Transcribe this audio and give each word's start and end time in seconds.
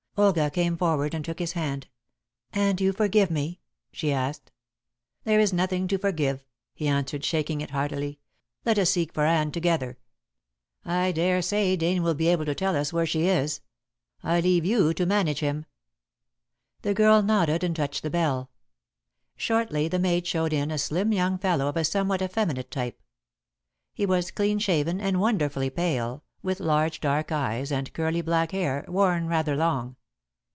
Olga 0.17 0.51
came 0.51 0.75
forward 0.77 1.13
and 1.15 1.23
took 1.23 1.39
his 1.39 1.53
hand. 1.53 1.87
"And 2.51 2.79
you 2.81 2.91
forgive 2.91 3.31
me?" 3.31 3.61
she 3.93 4.11
asked. 4.11 4.51
"There 5.23 5.39
is 5.39 5.53
nothing 5.53 5.87
to 5.87 5.97
forgive," 5.97 6.45
he 6.75 6.89
answered, 6.89 7.23
shaking 7.23 7.61
it 7.61 7.69
heartily. 7.71 8.19
"Let 8.65 8.77
us 8.77 8.89
seek 8.89 9.13
for 9.13 9.23
Anne 9.25 9.53
together. 9.53 9.97
I 10.83 11.13
daresay 11.13 11.77
Dane 11.77 12.03
will 12.03 12.13
be 12.13 12.27
able 12.27 12.43
to 12.43 12.53
tell 12.53 12.75
us 12.75 12.91
where 12.91 13.05
she 13.05 13.25
is. 13.27 13.61
I 14.21 14.41
leave 14.41 14.65
you 14.65 14.93
to 14.95 15.05
manage 15.05 15.39
him." 15.39 15.65
The 16.81 16.93
girl 16.93 17.23
nodded 17.23 17.63
and 17.63 17.73
touched 17.73 18.03
the 18.03 18.09
bell. 18.09 18.51
Shortly 19.37 19.87
the 19.87 19.97
maid 19.97 20.27
showed 20.27 20.51
in 20.51 20.71
a 20.71 20.77
slim 20.77 21.13
young 21.13 21.37
fellow 21.37 21.67
of 21.67 21.77
a 21.77 21.85
somewhat 21.85 22.21
effeminate 22.21 22.69
type. 22.69 23.01
He 23.93 24.05
was 24.05 24.29
clean 24.29 24.59
shaven 24.59 24.99
and 24.99 25.21
wonderfully 25.21 25.69
pale, 25.69 26.25
with 26.43 26.59
large 26.59 26.99
dark 26.99 27.31
eyes 27.31 27.71
and 27.71 27.93
curly 27.93 28.21
black 28.21 28.51
hair, 28.51 28.83
worn 28.89 29.27
rather 29.27 29.55
long. 29.55 29.95